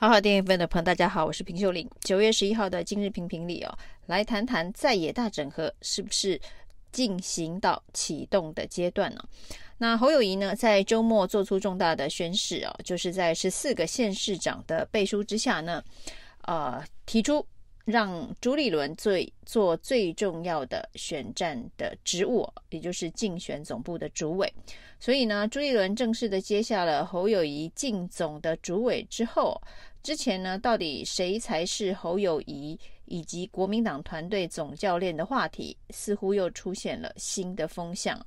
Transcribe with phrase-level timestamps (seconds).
[0.00, 1.86] 好好电影分的朋友，大家好，我是平秀玲。
[2.00, 6.40] 九月十一号的今日评评里哦，来谈谈在野大整合是不是
[6.90, 9.22] 进行到启动的阶段呢？
[9.76, 15.84] 那侯友宜呢，在周末做出重大的宣示哦，就是在十四个县市长的背书之下呢，
[16.46, 17.46] 呃，提出
[17.84, 24.50] 让朱立伦最做最重要的选战的职务，也就是竞选总部的主委。
[24.98, 29.60] 所以呢，朱立伦正式的接下了侯友宜竞总的主委之后。
[30.02, 38.18] 之前呢，到底谁才是侯友谊以及国民党团队总教练的话题，似乎又出现了新的风向。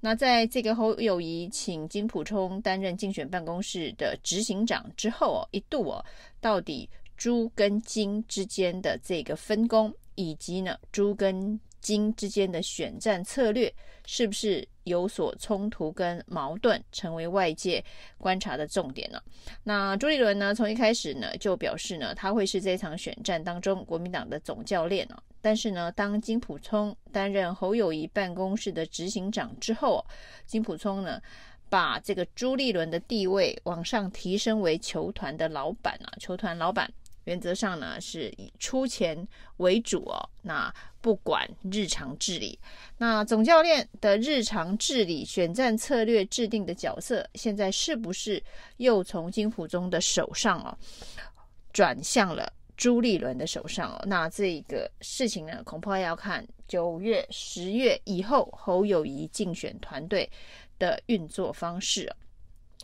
[0.00, 6.04] 那在这个侯友谊请金溥聪担任竞选办公室的执行长之后哦，一度哦，
[6.40, 13.72] 到底朱跟金之间的这个分工，以及呢朱跟金之间的选战策略，
[14.06, 17.84] 是不是有所冲突跟矛盾，成为外界
[18.18, 19.22] 观察的重点了？
[19.62, 25.16] 那朱立伦呢，从一开始呢就表示呢，他会是这场选战当中国民党的总教练呢。
[25.40, 30.04] 但是呢，当金溥聪担任侯友宜办公室的执行长之后，
[30.44, 31.20] 金溥聪呢
[31.68, 36.90] 把这个朱立伦的地位往上提升为球团的老板啊，球团老板。
[37.24, 40.74] 原则上呢，是以出钱为主哦，那
[41.08, 42.58] 不管日常治理。
[42.98, 48.42] 那总教练的日常治理、选战策略制定的角色，现在是不是
[48.76, 50.76] 又从金溥中的手上哦，
[51.72, 54.04] 转向了朱立伦的手上哦？
[54.04, 60.30] 那这个事情呢，恐怕要看九月、十月以后侯友宜竞选团队
[60.78, 62.14] 的运作方式。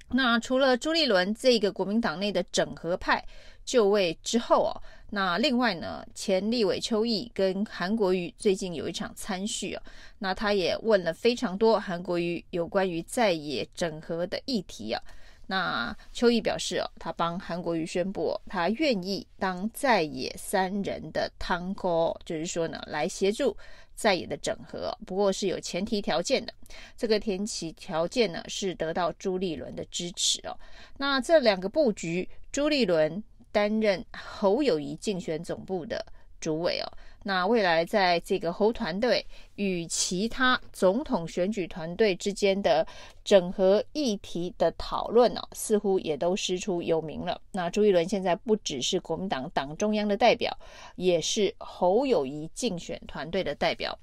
[0.08, 3.22] 那除了朱立伦这个国民党内的整合派
[3.67, 4.72] 就位之后哦，
[5.15, 9.83] 那另外呢，前立委邱毅跟韩国瑜最近有一场参叙哦，
[10.19, 15.01] 那他也问了非常多韩国瑜有关于在野整合的议题啊。
[15.47, 23.57] 那邱毅表示哦，他帮韩国瑜宣布，他愿意当在野三人的汤哥，就是说呢，来协助
[23.95, 26.53] 在野的整合，不过是有前提条件的。
[26.97, 30.58] 这个前提条件呢，是得到朱立伦的支持哦。
[30.98, 33.23] 那这两个布局，朱立伦。
[33.55, 36.05] 担任侯友宜竞选总部的
[36.41, 36.87] 主委哦，
[37.23, 42.85] 那未来在这个侯团队与其他总统选举团队之间的
[43.25, 47.41] 整合议题的讨论哦，似乎也都师出有名了。
[47.53, 50.53] 那朱一伦现在不只是国民党党中央的代表，
[50.97, 53.97] 也是侯友宜竞选团队的代表。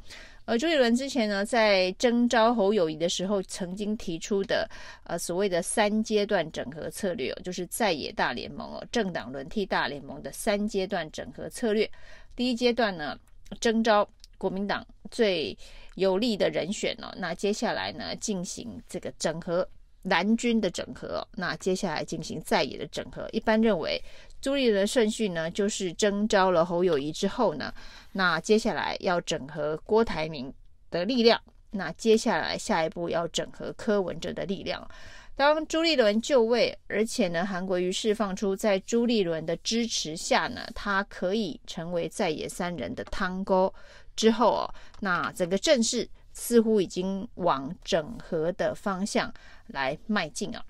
[0.46, 4.70] 呃朱立伦之前呢，在征召侯友谊的时候，曾经提出的
[5.04, 11.90] 呃所谓的三阶段整合策略哦，就是在野大联盟哦，政党轮替大联盟的三阶段整合策略。
[12.36, 13.18] 第一阶段呢，
[13.60, 14.08] 征召
[14.38, 15.56] 国民党最
[15.96, 19.68] 有利的人选哦，那接下来呢，进行这个整合
[20.04, 23.28] 蓝军的整合，那接下来进行在野的整合。
[23.32, 24.02] 一般认为。
[24.42, 27.72] 朱立伦的顺序呢，就是征召了侯友宜之后呢，
[28.14, 30.52] 那接下来要整合郭台铭
[30.90, 31.40] 的力量，
[31.70, 34.90] 那接下来下一步要整合柯文哲的力量。
[35.36, 43.72] 当朱立伦就位，而且呢，韩国瑜释放出在朱立伦的支持下呢，他可以成为在野三人的汤沟
[44.16, 49.34] 之后哦，那整个阵势似乎已经往整合的方向
[49.68, 50.64] 来迈进啊。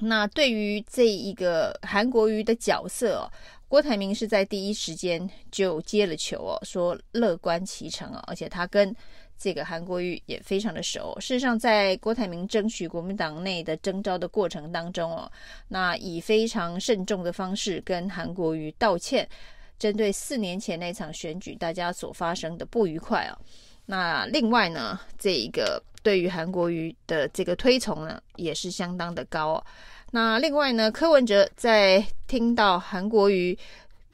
[0.00, 3.30] 那对于这一个韩国瑜的角色哦，
[3.66, 8.94] 郭台铭是在第一时间就接了球哦，说乐观其成哦，而且他跟
[9.36, 11.16] 这个韩国瑜也非常的熟。
[11.20, 15.30] 事实上，在郭台铭争取国民党内的征召的过程当中哦，
[15.66, 19.28] 那以非常慎重的方式跟韩国瑜道歉，
[19.80, 23.34] 针对四年前那场选举大家所发生的不愉快哦。
[23.88, 25.82] 那另外呢，这一个。
[26.00, 29.64] 对于韩国瑜的这个推崇呢，也是相当的高哦。
[30.12, 33.58] 那另外呢，柯文哲在听到韩国瑜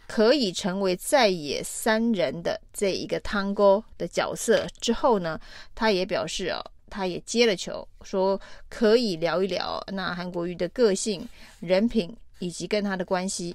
[0.09, 5.39] 可以成为在野三人的这一个汤锅的角色之后呢，
[5.75, 6.59] 他也表示哦，
[6.91, 9.81] 他也接了球，说可以聊一聊。
[9.89, 11.29] 那韩国瑜的个性、
[11.61, 13.55] 人品以及跟他的关系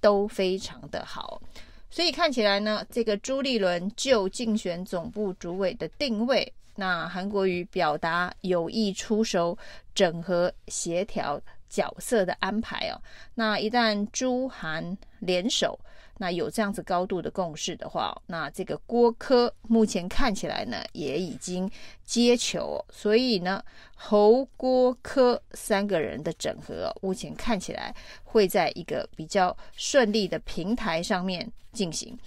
[0.00, 1.40] 都非常的好，
[1.90, 6.52] 所以看起来呢，这个朱立伦就竞选总部主委的定位。
[6.76, 9.58] 那韩国瑜表达有意出手
[9.94, 13.00] 整合协调角色的安排哦。
[13.34, 15.76] 那一旦朱韩联手，
[16.18, 21.70] 那有这样子高度的共识的话，那这个郭科目前看起来呢也已经
[22.04, 23.64] 接球，所以呢
[23.96, 27.94] 侯郭科三个人的整合，目前看起来
[28.24, 32.18] 会在一个比较顺利的平台上面进行。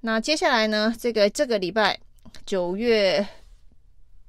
[0.00, 1.98] 那接下来呢，这个这个礼拜
[2.44, 3.26] 九月。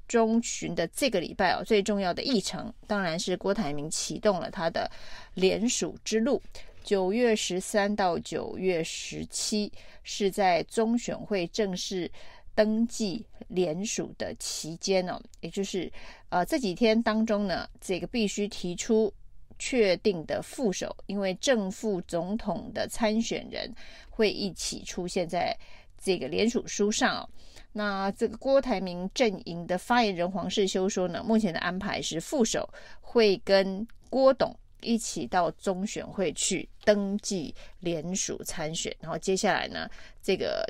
[0.08, 4.90] 中旬的这个礼拜哦，最重要的议程当然是郭台铭启动了他的
[5.34, 6.42] 联署之路。
[6.82, 9.70] 九月十三到九月十七
[10.02, 12.10] 是在中选会正式
[12.54, 15.90] 登记联署的期间呢，也就是
[16.28, 19.12] 呃这几天当中呢，这个必须提出
[19.58, 23.72] 确定的副手，因为正副总统的参选人
[24.08, 25.56] 会一起出现在
[26.02, 27.28] 这个联署书上哦。
[27.72, 32.68] 那这个郭台铭阵营的发言人黄世修说呢，目前的安排是副手
[33.00, 39.88] 会跟郭董一起到中选会去登记联署参选，然后接下来呢，
[40.22, 40.66] 这个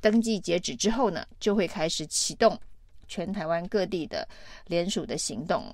[0.00, 2.58] 登记截止之后呢，就会开始启动
[3.08, 4.26] 全台湾各地的
[4.66, 5.64] 联署的行动。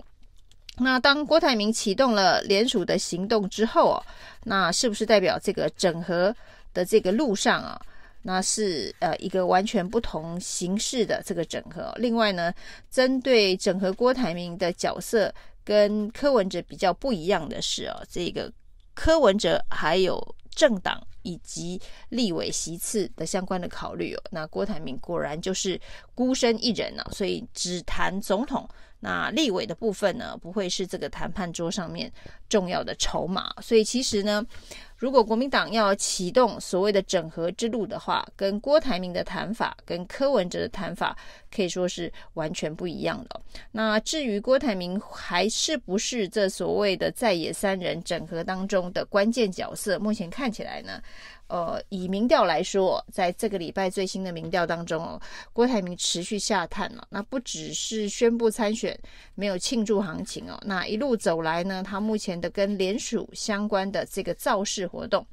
[0.78, 4.02] 那当郭台铭启动了联署的行动之后哦，
[4.44, 6.34] 那是不是代表这个整合
[6.74, 7.80] 的这个路上啊？
[8.20, 11.94] 那是呃一个完全不同形式的这个整合。
[11.96, 12.52] 另外呢，
[12.90, 15.32] 针对整合郭台铭的角色
[15.66, 18.50] 跟柯文哲比较不一样的是哦，这个
[18.94, 20.16] 柯文哲还有
[20.48, 21.80] 政党以及
[22.10, 24.22] 立委席次的相关的考虑哦。
[24.30, 25.78] 那郭台铭果然就是
[26.14, 28.66] 孤身一人啊，所以只谈总统。
[29.00, 32.10] 那立委的部分呢，不会是这个谈判桌上面
[32.48, 33.52] 重要的筹码。
[33.60, 34.46] 所以其实呢。
[34.96, 41.16] 如果国民党要启动所谓的整合之路的话，跟郭台铭的谈法，跟柯文哲的谈法
[41.54, 43.40] 可以说是完全不一样的。
[43.72, 51.00] 那至于郭台铭还是不是这所谓的在野三人整合当中的关键角色，目前看起来呢？
[51.48, 55.20] 呃，以民调来说，在这个礼拜最新的民调当中哦，
[55.52, 57.06] 郭台铭持续下探了。
[57.10, 58.98] 那不只是宣布参选，
[59.34, 60.60] 没有庆祝行情哦。
[60.64, 65.24] 那一路走来呢，他目前的跟联署相关的这个造势活动，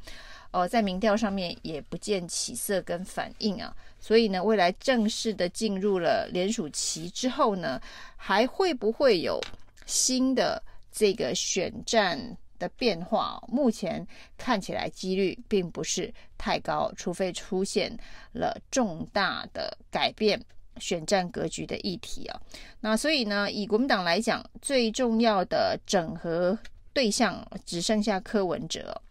[0.52, 3.76] 呃，在民调上面也不见起色跟反应啊。
[4.00, 7.82] 所以呢，未来正式的进入了联署期之后呢，
[8.16, 9.42] 还会不会有
[9.86, 10.62] 新的
[10.92, 12.38] 这个选战？
[12.64, 14.06] 的变化，目前
[14.38, 17.92] 看起来几率并不是太高，除非出现
[18.32, 20.42] 了重大的改变
[20.78, 22.42] 选战格局的议题啊。
[22.80, 26.58] 那所以呢，以国民党来讲，最重要的整合
[26.94, 29.02] 对象只剩下柯文哲。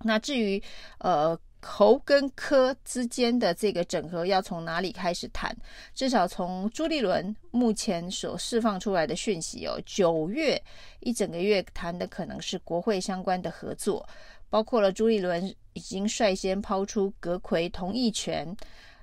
[0.00, 0.60] 那至于
[0.98, 1.38] 呃。
[1.62, 5.56] 侯跟科之间的这个整合要从哪里开始谈？
[5.94, 10.60] 至少从朱立伦目前所释放出来的讯息哦，九月
[11.00, 14.06] 一整个月谈的可能是国会相关的合作，
[14.50, 18.54] 包括了朱立伦已经率先抛出阁魁同意权、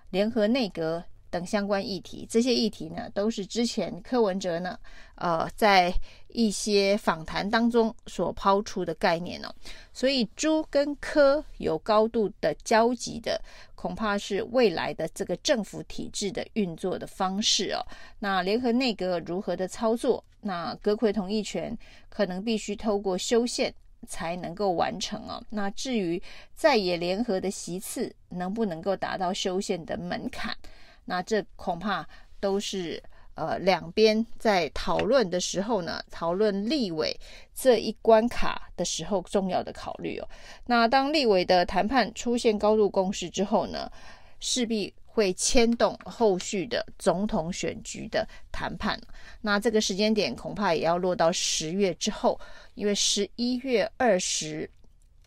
[0.09, 1.03] 联合内阁。
[1.29, 4.77] 等相关议题，这些议题呢，都是之前柯文哲呢，
[5.15, 5.93] 呃，在
[6.29, 9.53] 一些访谈当中所抛出的概念哦。
[9.93, 13.41] 所以朱跟柯有高度的交集的，
[13.75, 17.85] 恐怕是未来的这个政府体制的运作的方式哦。
[18.19, 20.23] 那联合内阁如何的操作？
[20.41, 21.77] 那阁揆同意权
[22.07, 23.73] 可能必须透过修宪
[24.07, 25.43] 才能够完成哦。
[25.49, 26.21] 那至于
[26.55, 30.55] 在野联合的席次能不能够达到修宪的门槛？
[31.09, 32.07] 那这恐怕
[32.39, 33.01] 都是
[33.33, 37.19] 呃两边在讨论的时候呢，讨论立委
[37.56, 40.29] 这一关卡的时候重要的考虑哦。
[40.67, 43.91] 那当立委的谈判出现高度共识之后呢，
[44.39, 49.01] 势必会牵动后续的总统选举的谈判。
[49.41, 52.39] 那这个时间点恐怕也要落到十月之后，
[52.75, 54.69] 因为十一月二十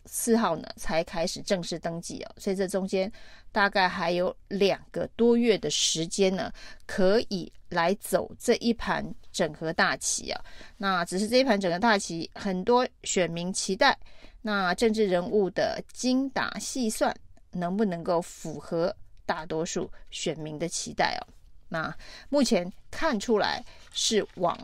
[0.05, 3.11] 四号呢才开始正式登记哦，所以这中间
[3.51, 6.51] 大概还有两个多月的时间呢，
[6.85, 10.41] 可以来走这一盘整合大棋啊。
[10.77, 13.97] 那只是这一盘整合大棋，很多选民期待，
[14.41, 17.15] 那政治人物的精打细算
[17.51, 18.95] 能不能够符合
[19.25, 21.27] 大多数选民的期待哦？
[21.73, 21.93] 那
[22.29, 24.55] 目前看出来是往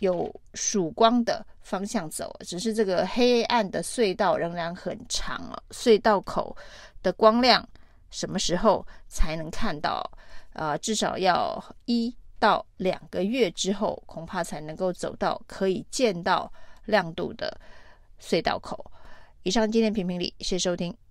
[0.00, 5.62] 有曙光的方向走，只是这个黑暗的隧道仍然很长哦。
[5.70, 6.56] 隧道口
[7.02, 7.68] 的光亮
[8.10, 10.02] 什么时候才能看到？
[10.54, 16.50] 呃，至少要一到两个月之后，恐怕才能够走到可以见到
[16.86, 17.60] 亮度的
[18.20, 18.90] 隧道口。
[19.42, 21.03] 以上今天评评理，谢谢收听。